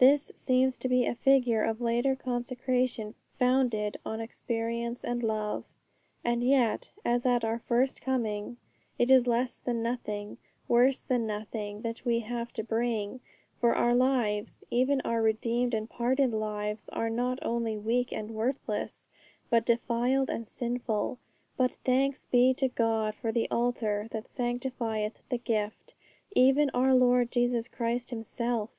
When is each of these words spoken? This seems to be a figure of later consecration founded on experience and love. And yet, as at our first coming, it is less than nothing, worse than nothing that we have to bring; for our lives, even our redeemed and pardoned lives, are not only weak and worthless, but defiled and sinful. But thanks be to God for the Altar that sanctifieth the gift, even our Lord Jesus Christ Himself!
This 0.00 0.32
seems 0.34 0.76
to 0.78 0.88
be 0.88 1.06
a 1.06 1.14
figure 1.14 1.62
of 1.62 1.80
later 1.80 2.16
consecration 2.16 3.14
founded 3.38 3.96
on 4.04 4.20
experience 4.20 5.04
and 5.04 5.22
love. 5.22 5.62
And 6.24 6.42
yet, 6.42 6.90
as 7.04 7.24
at 7.24 7.44
our 7.44 7.60
first 7.60 8.02
coming, 8.02 8.56
it 8.98 9.08
is 9.08 9.28
less 9.28 9.58
than 9.60 9.80
nothing, 9.80 10.36
worse 10.66 11.00
than 11.02 11.28
nothing 11.28 11.82
that 11.82 12.04
we 12.04 12.18
have 12.18 12.52
to 12.54 12.64
bring; 12.64 13.20
for 13.60 13.76
our 13.76 13.94
lives, 13.94 14.64
even 14.68 15.00
our 15.02 15.22
redeemed 15.22 15.74
and 15.74 15.88
pardoned 15.88 16.34
lives, 16.34 16.88
are 16.88 17.08
not 17.08 17.38
only 17.42 17.76
weak 17.78 18.10
and 18.12 18.32
worthless, 18.32 19.06
but 19.48 19.64
defiled 19.64 20.28
and 20.28 20.48
sinful. 20.48 21.20
But 21.56 21.74
thanks 21.84 22.26
be 22.26 22.52
to 22.54 22.66
God 22.66 23.14
for 23.14 23.30
the 23.30 23.48
Altar 23.48 24.08
that 24.10 24.26
sanctifieth 24.26 25.22
the 25.28 25.38
gift, 25.38 25.94
even 26.34 26.68
our 26.74 26.96
Lord 26.96 27.30
Jesus 27.30 27.68
Christ 27.68 28.10
Himself! 28.10 28.70